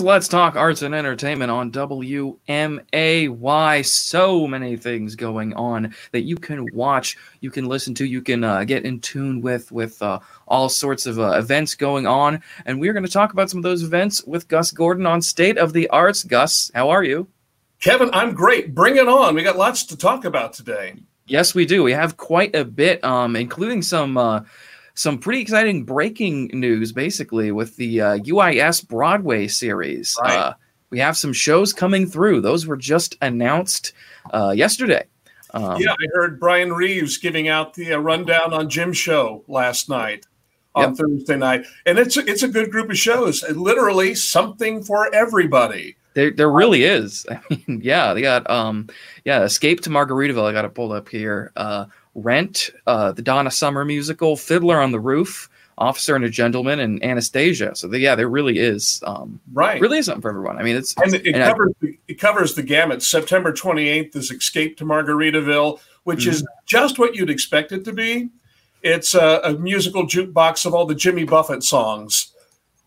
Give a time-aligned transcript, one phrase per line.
[0.00, 2.38] is Let's Talk Arts and Entertainment on WMAY.
[3.84, 8.42] So many things going on that you can watch, you can listen to, you can
[8.42, 12.42] uh, get in tune with, with uh, all sorts of uh, events going on.
[12.64, 15.58] And we're going to talk about some of those events with Gus Gordon on State
[15.58, 16.24] of the Arts.
[16.24, 17.28] Gus, how are you?
[17.80, 18.74] Kevin, I'm great.
[18.74, 19.34] Bring it on.
[19.34, 20.94] We got lots to talk about today.
[21.26, 21.82] Yes, we do.
[21.82, 24.40] We have quite a bit, um, including some uh,
[24.94, 30.16] some pretty exciting breaking news, basically, with the uh, UIS Broadway series.
[30.22, 30.36] Right.
[30.36, 30.54] Uh,
[30.90, 32.40] we have some shows coming through.
[32.40, 33.92] Those were just announced
[34.32, 35.04] uh, yesterday.
[35.54, 39.88] Um, yeah, I heard Brian Reeves giving out the uh, rundown on Jim's show last
[39.88, 40.26] night
[40.74, 40.96] on yep.
[40.96, 43.44] Thursday night, and it's it's a good group of shows.
[43.50, 45.96] Literally something for everybody.
[46.14, 47.26] There, there really is.
[47.30, 48.88] I mean, yeah, they got um,
[49.24, 50.48] yeah, Escape to Margaritaville.
[50.48, 51.52] I got it pulled up here.
[51.56, 56.80] Uh, Rent, uh, the Donna Summer musical, Fiddler on the Roof, Officer and a Gentleman,
[56.80, 57.74] and Anastasia.
[57.74, 60.58] So the, yeah, there really is um, right, really is something for everyone.
[60.58, 63.02] I mean, it's and it, and covers I, it covers the gamut.
[63.02, 66.30] September twenty eighth is Escape to Margaritaville, which mm-hmm.
[66.30, 68.28] is just what you'd expect it to be.
[68.82, 72.32] It's a, a, musical jukebox of all the Jimmy Buffett songs,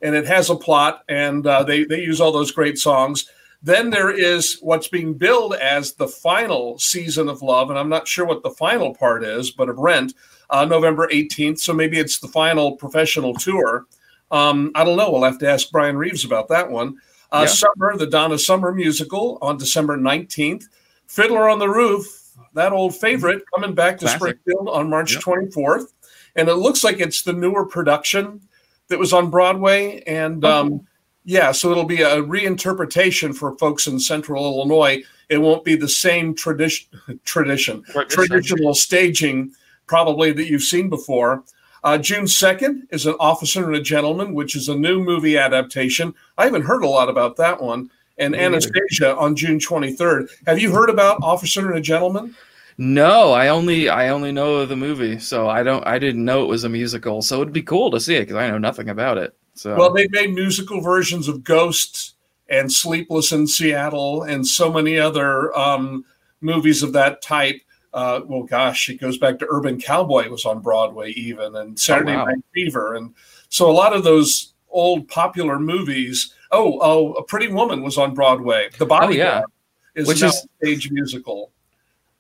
[0.01, 3.27] and it has a plot, and uh, they they use all those great songs.
[3.64, 8.09] Then there is what's being billed as the final season of Love, and I'm not
[8.09, 10.14] sure what the final part is, but of Rent,
[10.50, 11.59] uh, November 18th.
[11.59, 13.86] So maybe it's the final professional tour.
[14.31, 15.11] Um, I don't know.
[15.11, 16.97] We'll have to ask Brian Reeves about that one.
[17.31, 17.53] Uh, yeah.
[17.53, 20.66] Summer, the Donna Summer musical on December 19th.
[21.08, 22.06] Fiddler on the Roof,
[22.53, 24.19] that old favorite, coming back to Classic.
[24.19, 25.23] Springfield on March yep.
[25.23, 25.94] 24th.
[26.36, 28.41] And it looks like it's the newer production
[28.89, 30.02] that was on Broadway.
[30.06, 30.86] And um, oh.
[31.25, 35.03] Yeah, so it'll be a reinterpretation for folks in Central Illinois.
[35.29, 36.88] It won't be the same tradition,
[37.23, 39.53] tradition, traditional staging
[39.88, 41.44] probably that you've seen before.
[41.83, 46.13] Uh, June 2nd is An Officer and a Gentleman, which is a new movie adaptation.
[46.38, 47.90] I haven't heard a lot about that one.
[48.17, 50.29] And Anastasia on June 23rd.
[50.45, 52.35] Have you heard about Officer and a Gentleman?
[52.78, 56.47] No, I only I only know the movie, so I don't I didn't know it
[56.47, 57.22] was a musical.
[57.22, 59.35] So it'd be cool to see it because I know nothing about it.
[59.56, 62.16] So well, they made musical versions of Ghosts
[62.50, 66.06] and Sleepless in Seattle and so many other um,
[66.41, 67.62] movies of that type.
[67.94, 72.14] Uh, well, gosh, it goes back to Urban Cowboy was on Broadway even, and Saturday
[72.14, 72.25] oh, wow.
[72.25, 73.14] Night Fever, and
[73.50, 76.34] so a lot of those old popular movies.
[76.52, 78.70] Oh, oh, A Pretty Woman was on Broadway.
[78.78, 79.47] The Bodyguard oh,
[79.96, 80.02] yeah.
[80.02, 81.52] is which is stage musical.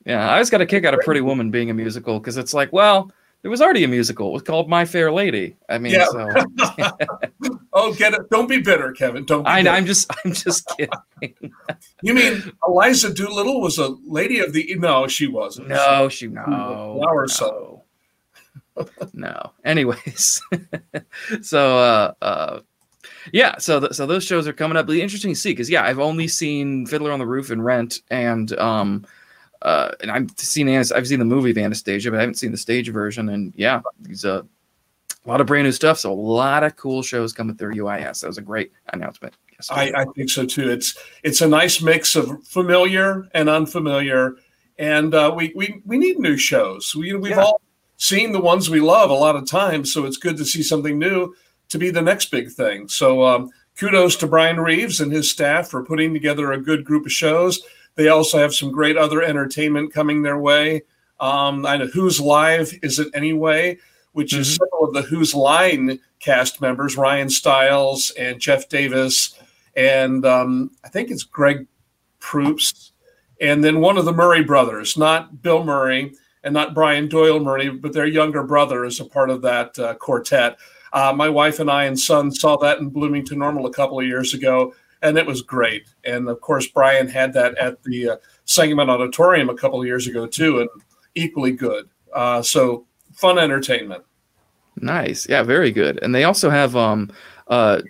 [0.05, 2.53] Yeah, I always got a kick out of Pretty Woman being a musical because it's
[2.53, 3.11] like, well,
[3.43, 4.29] there was already a musical.
[4.29, 5.57] It was called My Fair Lady.
[5.67, 6.05] I mean, yeah.
[6.05, 6.27] so.
[7.73, 8.29] oh, get it!
[8.31, 9.25] Don't be bitter, Kevin.
[9.25, 9.45] Don't.
[9.45, 11.51] I, am just, I'm just kidding.
[12.01, 14.75] you mean Eliza Doolittle was a lady of the?
[14.79, 15.67] No, she wasn't.
[15.67, 16.43] No, she no.
[17.01, 17.27] Flower no.
[17.27, 17.83] so.
[19.13, 19.51] no.
[19.65, 20.41] Anyways,
[21.41, 22.59] so uh, uh,
[23.33, 24.85] yeah, so th- so those shows are coming up.
[24.85, 27.63] It'll be interesting to see because yeah, I've only seen Fiddler on the Roof and
[27.63, 29.05] Rent, and um,
[29.63, 32.57] uh, and I've seen I've seen the movie of Anastasia, but I haven't seen the
[32.57, 33.29] stage version.
[33.29, 33.81] And yeah,
[34.23, 34.45] a, a
[35.25, 35.99] lot of brand new stuff.
[35.99, 38.21] So a lot of cool shows coming through UIS.
[38.21, 39.33] That was a great announcement.
[39.69, 40.69] I, I, think so too.
[40.69, 44.35] It's it's a nice mix of familiar and unfamiliar,
[44.77, 46.93] and uh, we we we need new shows.
[46.93, 47.43] We we've yeah.
[47.43, 47.61] all
[47.95, 50.99] seen the ones we love a lot of times, so it's good to see something
[50.99, 51.33] new
[51.69, 52.89] to be the next big thing.
[52.89, 57.05] So um, kudos to Brian Reeves and his staff for putting together a good group
[57.05, 57.61] of shows.
[57.95, 60.83] They also have some great other entertainment coming their way.
[61.19, 63.77] Um, I know Who's Live Is It Anyway,
[64.13, 64.41] which mm-hmm.
[64.41, 69.39] is several of the Whose Line cast members, Ryan Stiles and Jeff Davis,
[69.75, 71.67] and um, I think it's Greg
[72.19, 72.93] Proops,
[73.41, 77.69] and then one of the Murray brothers, not Bill Murray and not Brian Doyle Murray,
[77.69, 80.57] but their younger brother is a part of that uh, quartet.
[80.91, 84.05] Uh, my wife and I and son saw that in Bloomington Normal a couple of
[84.05, 85.87] years ago and it was great.
[86.03, 88.15] And of course, Brian had that at the uh,
[88.45, 90.69] Sangamon Auditorium a couple of years ago too, and
[91.13, 91.89] equally good.
[92.13, 94.03] Uh, so fun entertainment.
[94.77, 95.99] Nice, yeah, very good.
[96.01, 97.11] And they also have um,
[97.47, 97.81] uh,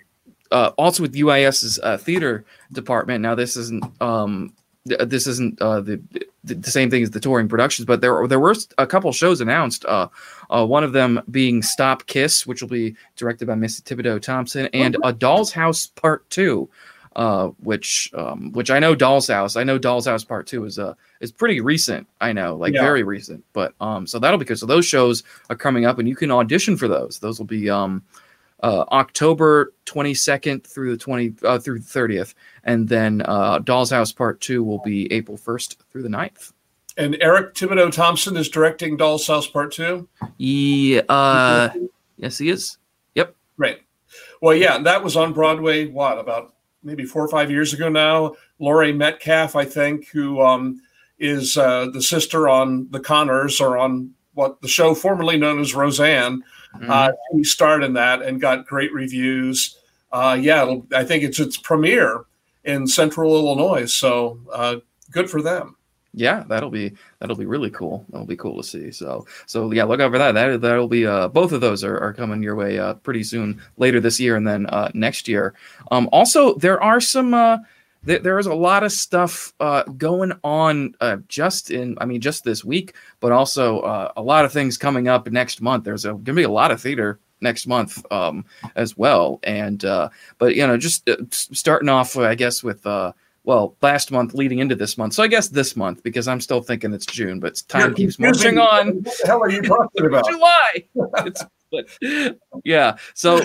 [0.50, 3.22] uh, also with UIS's uh, theater department.
[3.22, 4.52] Now this isn't um,
[4.84, 6.02] this isn't uh, the
[6.44, 9.84] the same thing as the touring productions, but there there were a couple shows announced.
[9.86, 10.08] Uh,
[10.50, 14.68] uh, one of them being Stop Kiss, which will be directed by Missy Thibodeau Thompson,
[14.74, 16.68] and A Doll's House Part Two,
[17.16, 19.56] uh, which um, which I know Doll's House.
[19.56, 22.06] I know Doll's House Part Two is uh is pretty recent.
[22.20, 22.82] I know, like yeah.
[22.82, 23.44] very recent.
[23.52, 24.58] But um, so that'll be good.
[24.58, 27.18] So those shows are coming up, and you can audition for those.
[27.20, 28.02] Those will be um,
[28.62, 32.34] uh, October twenty second through the twenty uh, through the thirtieth,
[32.64, 36.52] and then uh, Doll's House Part Two will be April first through the 9th.
[36.96, 40.08] And Eric Thibodeau Thompson is directing Doll's House Part Two.
[40.38, 41.70] Yeah, uh,
[42.16, 42.78] yes, he is.
[43.14, 43.34] Yep.
[43.56, 43.80] Right.
[44.40, 45.86] Well, yeah, that was on Broadway.
[45.86, 46.53] What about
[46.84, 48.34] maybe four or five years ago now.
[48.58, 50.80] Laurie Metcalf, I think, who um,
[51.18, 55.74] is uh, the sister on The Conners or on what the show formerly known as
[55.74, 56.44] Roseanne.
[56.74, 56.90] Mm-hmm.
[56.90, 59.78] Uh, he starred in that and got great reviews.
[60.12, 62.24] Uh, yeah, I think it's its premiere
[62.64, 63.86] in Central Illinois.
[63.86, 64.76] So uh,
[65.10, 65.76] good for them.
[66.14, 68.04] Yeah, that'll be that'll be really cool.
[68.10, 68.90] That'll be cool to see.
[68.92, 70.32] So so yeah, look out for that.
[70.32, 73.60] That that'll be uh, both of those are, are coming your way uh, pretty soon
[73.76, 75.54] later this year and then uh, next year.
[75.90, 77.34] Um, also, there are some.
[77.34, 77.58] Uh,
[78.06, 82.20] th- there is a lot of stuff uh, going on uh, just in I mean
[82.20, 85.84] just this week, but also uh, a lot of things coming up next month.
[85.84, 88.44] There's going to be a lot of theater next month um,
[88.76, 89.38] as well.
[89.44, 90.08] And uh,
[90.38, 93.12] but you know, just uh, starting off, I guess with uh,
[93.44, 95.12] well, last month leading into this month.
[95.12, 98.18] So I guess this month because I'm still thinking it's June, but time You're keeps
[98.18, 99.02] marching on.
[99.02, 100.26] What the hell are you talking about?
[100.30, 100.84] July.
[101.26, 102.96] it's, but, yeah.
[103.12, 103.44] So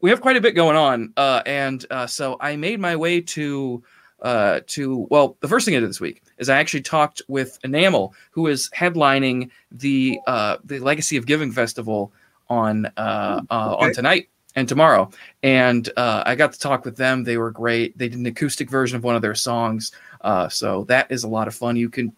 [0.00, 3.20] we have quite a bit going on, uh, and uh, so I made my way
[3.20, 3.82] to
[4.22, 7.58] uh, to well, the first thing I did this week is I actually talked with
[7.62, 12.12] Enamel, who is headlining the uh, the Legacy of Giving Festival
[12.48, 13.86] on uh, uh, okay.
[13.86, 15.10] on tonight and tomorrow.
[15.42, 17.24] And uh, I got to talk with them.
[17.24, 17.96] They were great.
[17.96, 19.92] They did an acoustic version of one of their songs.
[20.20, 21.76] Uh, so that is a lot of fun.
[21.76, 22.12] You can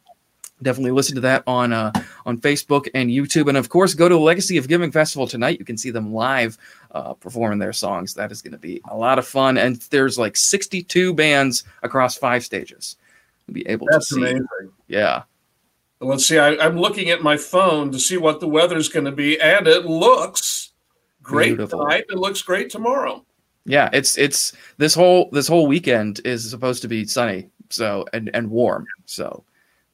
[0.62, 1.92] definitely listen to that on uh,
[2.24, 3.48] on Facebook and YouTube.
[3.48, 5.58] And of course, go to Legacy of Giving Festival tonight.
[5.58, 6.56] You can see them live
[6.92, 8.14] uh, performing their songs.
[8.14, 9.58] That is going to be a lot of fun.
[9.58, 12.96] And there's like 62 bands across five stages.
[13.46, 14.20] You'll be able That's to see.
[14.20, 14.46] amazing.
[14.88, 15.22] Yeah.
[16.00, 16.38] Let's see.
[16.38, 19.68] I, am looking at my phone to see what the weather's going to be, and
[19.68, 20.71] it looks
[21.22, 21.80] great Beautiful.
[21.80, 22.04] tonight.
[22.08, 23.24] It looks great tomorrow.
[23.64, 28.30] Yeah, it's it's this whole this whole weekend is supposed to be sunny, so and
[28.34, 29.44] and warm, so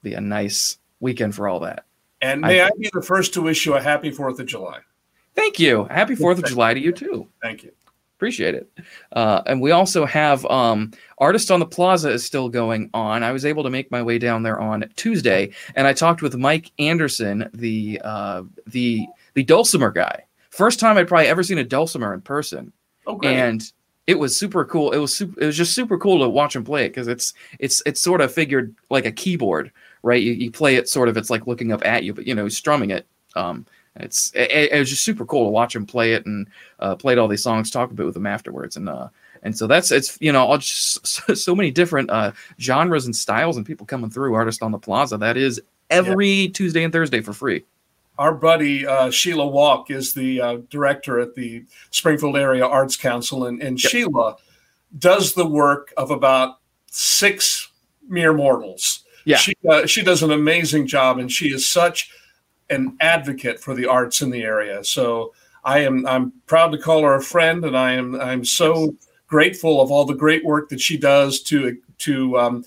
[0.02, 1.84] be a nice weekend for all that.
[2.20, 4.80] And may I, I be the first to wish you a happy Fourth of July.
[5.34, 5.84] Thank you.
[5.84, 7.28] Happy Fourth of July to you too.
[7.42, 7.72] Thank you.
[8.16, 8.68] Appreciate it.
[9.12, 13.22] Uh, and we also have um, Artist on the Plaza is still going on.
[13.22, 16.34] I was able to make my way down there on Tuesday, and I talked with
[16.36, 20.24] Mike Anderson, the uh, the the dulcimer guy.
[20.58, 22.72] First time I'd probably ever seen a dulcimer in person,
[23.06, 23.36] okay.
[23.36, 23.62] and
[24.08, 24.90] it was super cool.
[24.90, 27.32] It was super, it was just super cool to watch him play it because it's
[27.60, 29.70] it's it's sort of figured like a keyboard,
[30.02, 30.20] right?
[30.20, 32.48] You, you play it sort of it's like looking up at you, but you know
[32.48, 33.06] strumming it.
[33.36, 36.48] Um, it's it, it, was just super cool to watch him play it and
[36.80, 39.10] uh, played all these songs, talk a bit with him afterwards, and uh,
[39.44, 41.06] and so that's it's you know all just
[41.36, 44.34] so many different uh, genres and styles and people coming through.
[44.34, 46.48] Artist on the Plaza that is every yeah.
[46.52, 47.62] Tuesday and Thursday for free.
[48.18, 53.46] Our buddy uh, Sheila Walk is the uh, director at the Springfield Area Arts Council,
[53.46, 53.90] and, and yep.
[53.90, 54.36] Sheila
[54.98, 57.70] does the work of about six
[58.08, 59.04] mere mortals.
[59.24, 62.10] Yeah, she uh, she does an amazing job, and she is such
[62.70, 64.82] an advocate for the arts in the area.
[64.82, 65.32] So
[65.64, 69.80] I am I'm proud to call her a friend, and I am I'm so grateful
[69.80, 72.64] of all the great work that she does to to um,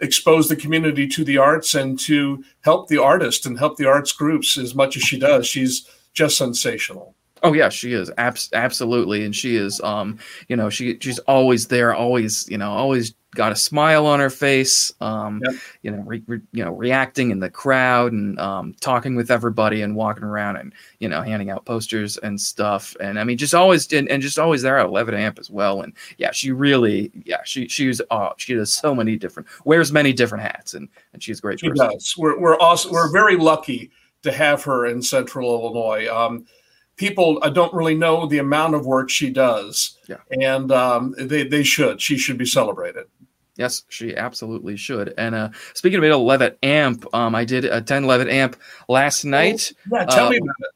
[0.00, 4.12] expose the community to the arts and to help the artist and help the arts
[4.12, 5.46] groups as much as she does.
[5.46, 7.14] She's just sensational.
[7.42, 9.80] Oh yeah, she is Abs- absolutely, and she is.
[9.82, 14.20] Um, you know, she she's always there, always you know, always got a smile on
[14.20, 15.54] her face, um, yep.
[15.82, 19.82] you know, re, re, you know, reacting in the crowd and um, talking with everybody
[19.82, 22.96] and walking around and you know, handing out posters and stuff.
[23.00, 25.82] And I mean, just always and, and just always there at Levitt Amp as well.
[25.82, 30.12] And yeah, she really, yeah, she she's oh, she does so many different wears many
[30.12, 31.60] different hats and and she's a great.
[31.60, 31.90] She person.
[31.90, 32.14] does.
[32.16, 32.92] We're we're awesome.
[32.92, 33.90] We're very lucky
[34.22, 36.08] to have her in Central Illinois.
[36.08, 36.46] Um,
[36.96, 39.98] people I don't really know the amount of work she does.
[40.08, 40.18] Yeah.
[40.30, 42.00] And um, they, they should.
[42.00, 43.06] She should be celebrated.
[43.56, 45.14] Yes, she absolutely should.
[45.16, 48.56] And uh, speaking of Levitt Amp, um, I did attend Levitt Amp
[48.88, 49.72] last oh, night.
[49.92, 50.70] Oh, yeah, tell uh, me about it.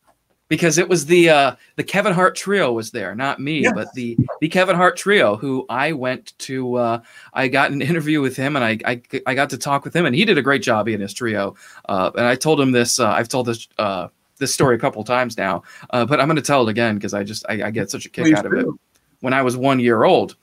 [0.47, 3.73] Because it was the uh, the Kevin Hart trio was there, not me, yes.
[3.75, 6.77] but the the Kevin Hart trio, who I went to.
[6.77, 7.01] Uh,
[7.35, 10.07] I got an interview with him, and I, I, I got to talk with him,
[10.07, 11.55] and he did a great job in his trio.
[11.87, 12.99] Uh, and I told him this.
[12.99, 13.69] Uh, I've told this
[14.39, 17.25] this story a couple times now, but I'm going to tell it again because I
[17.25, 18.67] just I, I, get such a kick Please out of it.
[19.21, 20.37] When I was one year old,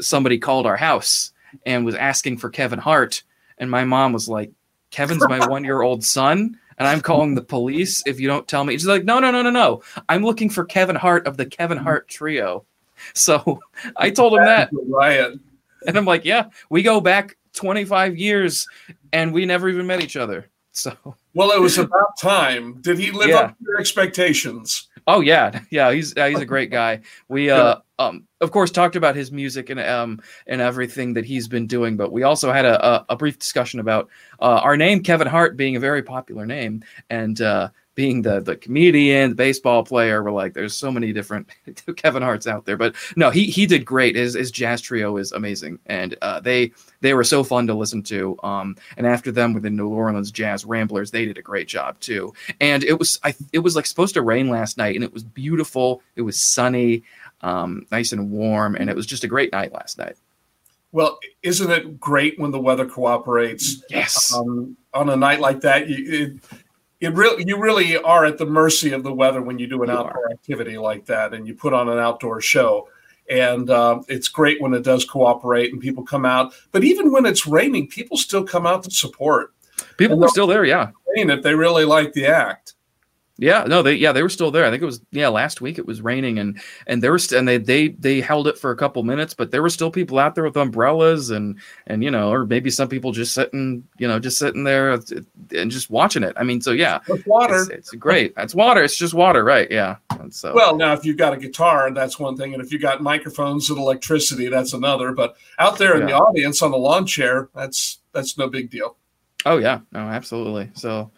[0.00, 1.33] somebody called our house
[1.66, 3.22] and was asking for Kevin Hart.
[3.58, 4.50] And my mom was like,
[4.90, 6.58] Kevin's my one year old son.
[6.78, 8.74] And I'm calling the police if you don't tell me.
[8.74, 9.82] She's like, no, no, no, no, no.
[10.08, 12.64] I'm looking for Kevin Hart of the Kevin Hart trio.
[13.12, 13.60] So
[13.96, 14.70] I told him that.
[14.72, 15.38] Riot.
[15.86, 18.66] And I'm like, yeah, we go back 25 years
[19.12, 20.48] and we never even met each other.
[20.72, 20.96] So,
[21.34, 22.80] well, it was about time.
[22.80, 23.36] Did he live yeah.
[23.36, 24.88] up to your expectations?
[25.06, 25.92] Oh yeah, yeah.
[25.92, 27.00] He's he's a great guy.
[27.28, 31.48] We uh um of course talked about his music and um and everything that he's
[31.48, 34.08] been doing, but we also had a a, a brief discussion about
[34.40, 38.56] uh, our name Kevin Hart being a very popular name and uh being the the
[38.56, 40.22] comedian, the baseball player.
[40.22, 41.48] We're like, there's so many different
[41.96, 44.16] Kevin Hart's out there, but no, he he did great.
[44.16, 48.02] His his jazz trio is amazing, and uh, they they were so fun to listen
[48.04, 48.36] to.
[48.42, 51.98] Um, and after them, with the New Orleans Jazz Ramblers, they did a great job
[52.00, 52.32] too.
[52.60, 55.22] And it was I it was like supposed to rain last night, and it was
[55.22, 56.02] beautiful.
[56.16, 57.04] It was sunny,
[57.42, 60.16] um, nice and warm, and it was just a great night last night.
[60.94, 63.82] Well, isn't it great when the weather cooperates?
[63.90, 64.32] Yes.
[64.32, 66.63] Um, on a night like that, you, it,
[67.04, 69.90] it really you really are at the mercy of the weather when you do an
[69.90, 72.88] You outdoor activity like that and you put on an outdoor show.
[73.30, 76.52] And uh, it's great when it does cooperate and people come out.
[76.72, 79.54] But even when it's raining people still come out to support.
[79.96, 80.90] People are still there, yeah.
[81.30, 82.73] if they really like the act
[83.36, 84.64] Yeah, no, they yeah they were still there.
[84.64, 87.48] I think it was yeah last week it was raining and and there was and
[87.48, 90.36] they they they held it for a couple minutes, but there were still people out
[90.36, 94.20] there with umbrellas and and you know or maybe some people just sitting you know
[94.20, 95.00] just sitting there uh,
[95.50, 96.32] and just watching it.
[96.36, 98.34] I mean, so yeah, with water it's, it's great.
[98.36, 98.84] It's water.
[98.84, 99.68] It's just water, right?
[99.68, 99.96] Yeah.
[100.20, 102.78] And so well now if you've got a guitar that's one thing and if you
[102.78, 107.04] got microphones and electricity that's another but out there in the audience on the lawn
[107.04, 108.96] chair that's that's no big deal
[109.46, 110.70] Oh yeah, no, absolutely.
[110.74, 111.10] So,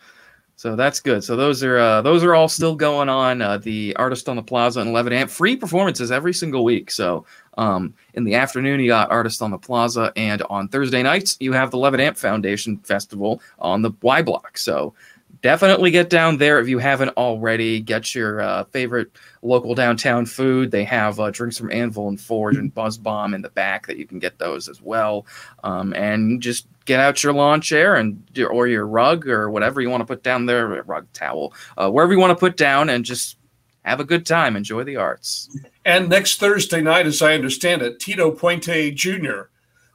[0.56, 1.22] so that's good.
[1.22, 3.42] So those are uh, those are all still going on.
[3.42, 6.90] Uh, the artist on the plaza and Levitt Amp free performances every single week.
[6.90, 7.26] So
[7.58, 11.52] um, in the afternoon you got artist on the plaza, and on Thursday nights you
[11.52, 14.56] have the 11 amp Foundation Festival on the Y Block.
[14.56, 14.94] So
[15.42, 17.80] definitely get down there if you haven't already.
[17.80, 19.10] Get your uh, favorite
[19.42, 20.70] local downtown food.
[20.70, 23.96] They have uh, drinks from Anvil and Forge and Buzz Bomb in the back that
[23.96, 25.26] you can get those as well.
[25.64, 29.90] Um, and just get out your lawn chair and or your rug or whatever you
[29.90, 33.04] want to put down there, rug towel, uh, wherever you want to put down, and
[33.04, 33.36] just
[33.84, 34.56] have a good time.
[34.56, 35.48] Enjoy the arts.
[35.84, 39.48] And next Thursday night, as I understand it, Tito Puente Jr.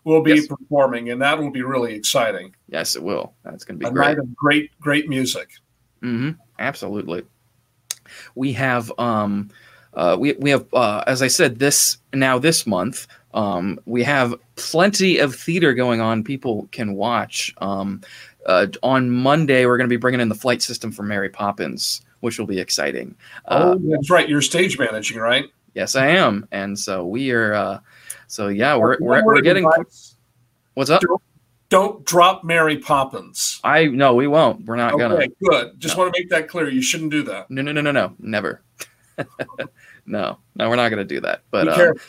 [0.04, 0.48] will be Yes.
[0.48, 2.56] performing, and that will be really exciting.
[2.68, 3.34] Yes, it will.
[3.44, 4.08] That's going to A be great.
[4.08, 5.50] night of great, great music.
[6.02, 7.24] hmm Absolutely.
[8.36, 9.50] We have um,
[9.94, 14.36] uh, we we have uh, as I said this now this month um, we have
[14.56, 16.24] plenty of theater going on.
[16.24, 17.54] People can watch.
[17.60, 18.02] Um,
[18.46, 22.02] uh, on Monday, we're going to be bringing in the flight system for Mary Poppins,
[22.22, 23.16] which will be exciting.
[23.46, 24.28] Uh, oh, that's right.
[24.28, 25.46] You're stage managing, right?
[25.74, 27.82] Yes, I am, and so we are.
[28.32, 29.70] Uh, so yeah, we're we're, we're getting.
[30.74, 31.02] What's up?
[31.70, 33.60] Don't drop Mary Poppins.
[33.64, 34.66] I no, we won't.
[34.66, 35.16] We're not Okay, gonna.
[35.16, 35.80] Okay, good.
[35.80, 36.04] Just No.
[36.04, 36.70] want to make that clear.
[36.70, 37.50] You shouldn't do that.
[37.50, 38.62] No, no, no, no, no, never.
[40.06, 41.44] no, no, we're not gonna do that.
[41.52, 42.02] But careful.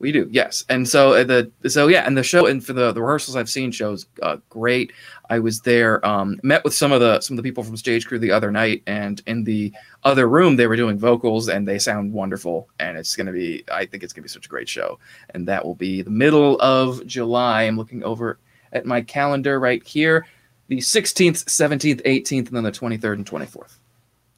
[0.00, 0.64] We do, yes.
[0.68, 3.50] And so uh, the so yeah, and the show and for the the rehearsals I've
[3.50, 4.92] seen shows uh, great.
[5.28, 8.06] I was there, um, met with some of the some of the people from stage
[8.06, 11.78] crew the other night, and in the other room they were doing vocals, and they
[11.78, 12.68] sound wonderful.
[12.80, 14.98] And it's gonna be, I think it's gonna be such a great show,
[15.34, 17.62] and that will be the middle of July.
[17.64, 18.38] I'm looking over
[18.72, 20.26] at my calendar right here,
[20.68, 23.76] the 16th, 17th, 18th, and then the 23rd and 24th.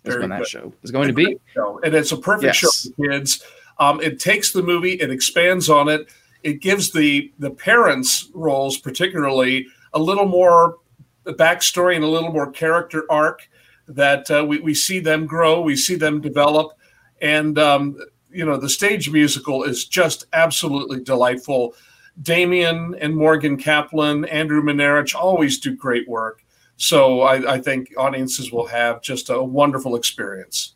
[0.04, 0.48] Is Very when that good.
[0.48, 1.38] show is going to be.
[1.54, 2.56] show, and it's a perfect Yes.
[2.56, 3.44] show for kids.
[3.78, 6.08] Um, it takes the movie, it expands on it,
[6.42, 10.78] it gives the the parents' roles particularly a little more
[11.24, 13.48] backstory and a little more character arc
[13.88, 16.72] that uh, we we see them grow, we see them develop,
[17.20, 17.96] and um,
[18.30, 21.74] you know the stage musical is just absolutely delightful.
[22.20, 26.44] Damien and Morgan Kaplan, Andrew Manarich always do great work.
[26.76, 30.74] So I, I think audiences will have just a wonderful experience.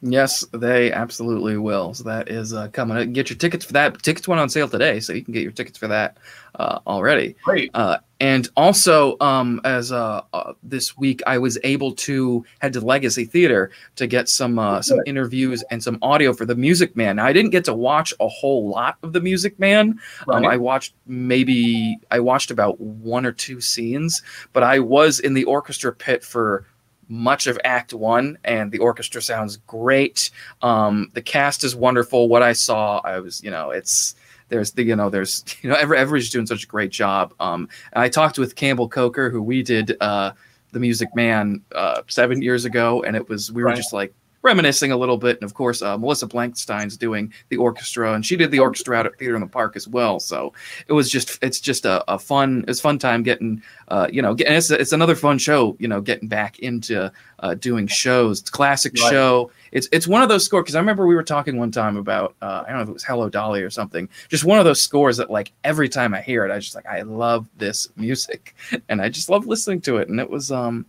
[0.00, 1.94] Yes, they absolutely will.
[1.94, 3.12] So that is uh, coming.
[3.12, 4.02] Get your tickets for that.
[4.02, 6.18] Tickets went on sale today, so you can get your tickets for that
[6.58, 7.36] uh, already.
[7.44, 7.70] Great.
[7.74, 12.80] Uh, and also, um, as uh, uh, this week, I was able to head to
[12.80, 17.16] Legacy Theater to get some uh, some interviews and some audio for the Music Man.
[17.16, 20.00] Now, I didn't get to watch a whole lot of the Music Man.
[20.28, 25.34] Um, I watched maybe I watched about one or two scenes, but I was in
[25.34, 26.66] the orchestra pit for
[27.08, 30.30] much of Act One, and the orchestra sounds great.
[30.62, 32.28] Um, the cast is wonderful.
[32.28, 34.14] What I saw, I was, you know, it's
[34.50, 37.34] there's the you know there's you know every, everybody's doing such a great job.
[37.40, 40.32] Um, I talked with Campbell Coker, who we did uh,
[40.72, 43.76] the Music Man uh, seven years ago, and it was we were Right.
[43.76, 45.36] just like reminiscing a little bit.
[45.36, 49.06] And of course, uh, Melissa Blankstein's doing the orchestra, and she did the orchestra out
[49.06, 50.20] at Theater in the Park as well.
[50.20, 50.52] So
[50.86, 54.34] it was just it's just a, a fun it's fun time getting uh, you know
[54.34, 58.40] getting it's, it's another fun show you know getting back into uh, doing shows.
[58.40, 59.10] It's a classic Right.
[59.10, 59.50] show.
[59.72, 62.34] It's it's one of those scores because I remember we were talking one time about
[62.42, 64.08] uh, I don't know if it was Hello Dolly or something.
[64.28, 66.86] Just one of those scores that like every time I hear it, I just like
[66.86, 68.54] I love this music
[68.88, 70.08] and I just love listening to it.
[70.08, 70.86] And it was um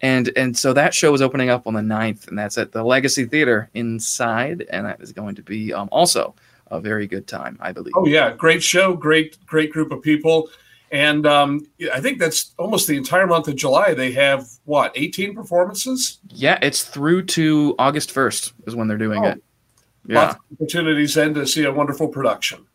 [0.00, 2.82] and and so that show is opening up on the 9th and that's at the
[2.82, 6.34] Legacy Theater inside and that is going to be um, also
[6.70, 7.92] a very good time I believe.
[7.96, 10.50] Oh yeah, great show, great great group of people,
[10.90, 13.94] And um, I think that's almost the entire month of July.
[13.94, 16.18] They have what, 18 performances?
[16.30, 19.42] Yeah, it's through to August 1st is when they're doing oh, it.
[20.06, 20.20] Yeah.
[20.20, 22.66] Lots of opportunities then to see a wonderful production.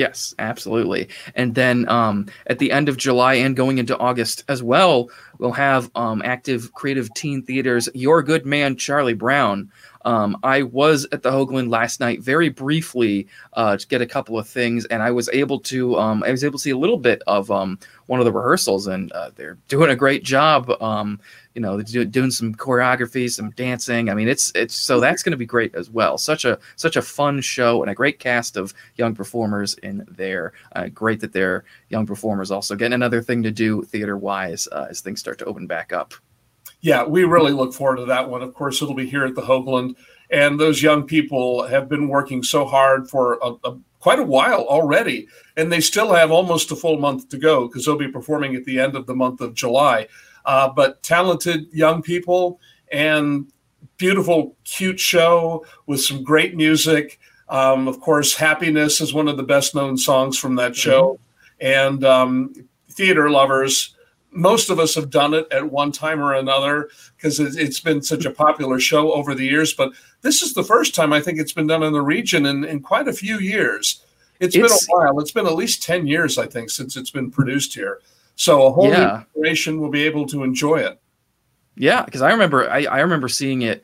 [0.00, 1.10] Yes, absolutely.
[1.34, 5.52] And then um, at the end of July and going into August as well, we'll
[5.52, 7.86] have um, active creative teen theaters.
[7.92, 9.70] Your good man, Charlie Brown.
[10.04, 14.38] Um, I was at the Hoogland last night very briefly uh, to get a couple
[14.38, 16.96] of things, and I was able to um, I was able to see a little
[16.96, 20.70] bit of um, one of the rehearsals, and uh, they're doing a great job.
[20.82, 21.20] Um,
[21.54, 24.08] you know, doing some choreography, some dancing.
[24.08, 26.16] I mean, it's it's so that's going to be great as well.
[26.16, 30.52] Such a such a fun show and a great cast of young performers in there.
[30.76, 34.86] Uh, great that they're young performers also getting another thing to do theater wise uh,
[34.88, 36.14] as things start to open back up.
[36.80, 38.42] Yeah, we really look forward to that one.
[38.42, 39.96] Of course, it'll be here at the Hoogland,
[40.30, 44.64] and those young people have been working so hard for a, a quite a while
[44.66, 48.56] already, and they still have almost a full month to go because they'll be performing
[48.56, 50.06] at the end of the month of July
[50.44, 52.60] uh, but talented young people
[52.92, 53.50] and
[53.96, 57.18] beautiful, cute show with some great music.
[57.48, 61.14] Um, of course, Happiness is one of the best known songs from that show.
[61.60, 61.66] Mm-hmm.
[61.66, 62.54] And um,
[62.90, 63.94] theater lovers,
[64.32, 68.24] most of us have done it at one time or another because it's been such
[68.24, 69.72] a popular show over the years.
[69.74, 72.64] But this is the first time I think it's been done in the region in,
[72.64, 74.02] in quite a few years.
[74.38, 75.20] it's been a while.
[75.20, 78.00] It's been at least 10 years, I think, since it's been produced here.
[78.36, 79.24] So a whole yeah.
[79.34, 81.00] generation will be able to enjoy it.
[81.76, 83.82] Yeah, because I remember I, I remember seeing it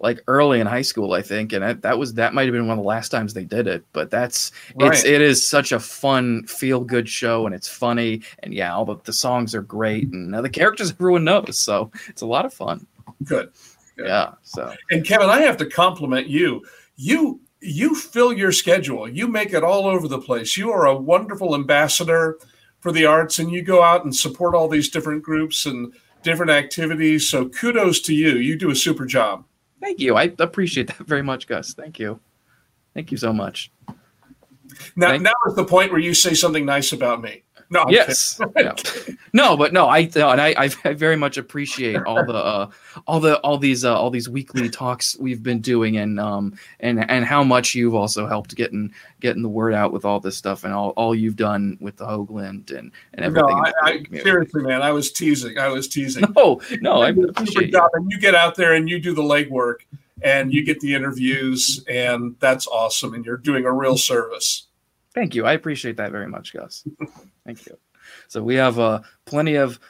[0.00, 2.66] like early in high school, I think, and that, that was that might have been
[2.66, 3.84] one of the last times they did it.
[3.92, 4.92] But that's right.
[4.92, 8.84] it's it is such a fun, feel good show, and it's funny, and yeah, all
[8.84, 12.54] the, the songs are great, and the characters everyone knows, so it's a lot of
[12.54, 12.86] fun.
[13.24, 13.50] Good.
[13.96, 14.06] Good.
[14.06, 14.32] Yeah.
[14.42, 16.64] So and Kevin, I have to compliment you.
[16.96, 19.08] You you fill your schedule.
[19.08, 20.56] You make it all over the place.
[20.56, 22.38] You are a wonderful ambassador
[22.80, 26.52] for the arts and you go out and support all these different groups and different
[26.52, 27.28] activities.
[27.28, 28.36] So kudos to you.
[28.36, 29.44] You do a super job.
[29.80, 30.16] Thank you.
[30.16, 31.74] I appreciate that very much, Gus.
[31.74, 32.20] Thank you.
[32.94, 33.70] Thank you so much.
[34.96, 37.44] Now, Thank- now is the point where you say something nice about me.
[37.70, 38.74] No, I'm yes, no.
[39.34, 39.56] no.
[39.56, 42.70] but no, I no, and I, I very much appreciate all the uh,
[43.06, 47.04] all the all these uh, all these weekly talks we've been doing, and um and
[47.10, 50.64] and how much you've also helped getting getting the word out with all this stuff,
[50.64, 53.48] and all, all you've done with the Hoogland and and everything.
[53.48, 55.58] No, I, I, seriously, man, I was teasing.
[55.58, 56.24] I was teasing.
[56.38, 59.78] No, no, I appreciate job, and you get out there and you do the legwork,
[60.22, 64.67] and you get the interviews, and that's awesome, and you're doing a real service.
[65.18, 65.44] Thank you.
[65.46, 66.84] I appreciate that very much, Gus.
[67.44, 67.76] Thank you.
[68.28, 69.80] So we have uh, plenty of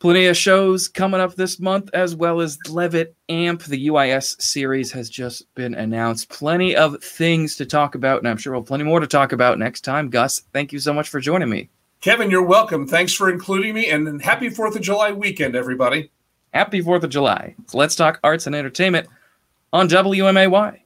[0.00, 3.62] plenty of shows coming up this month, as well as Levitt Amp.
[3.62, 6.28] The UIS series has just been announced.
[6.28, 9.30] Plenty of things to talk about, and I'm sure we'll have plenty more to talk
[9.30, 10.10] about next time.
[10.10, 11.68] Gus, thank you so much for joining me.
[12.00, 12.84] Kevin, you're welcome.
[12.84, 16.10] Thanks for including me, and happy Fourth of July weekend, everybody.
[16.52, 17.54] Happy Fourth of July.
[17.68, 19.06] So let's talk arts and entertainment
[19.72, 20.80] on WMAY.